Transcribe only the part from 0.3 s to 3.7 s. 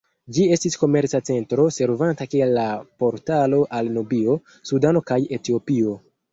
Ĝi estis komerca centro, servanta kiel la portalo